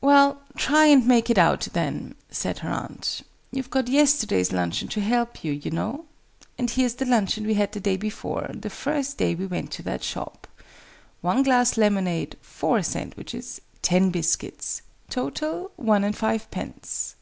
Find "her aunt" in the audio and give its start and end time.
2.60-3.20